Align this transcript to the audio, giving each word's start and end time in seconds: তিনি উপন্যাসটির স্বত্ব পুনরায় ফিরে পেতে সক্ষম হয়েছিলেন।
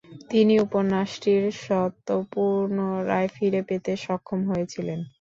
তিনি 0.31 0.53
উপন্যাসটির 0.59 1.43
স্বত্ব 1.61 2.07
পুনরায় 2.31 3.29
ফিরে 3.35 3.61
পেতে 3.69 3.91
সক্ষম 4.05 4.39
হয়েছিলেন। 4.49 4.99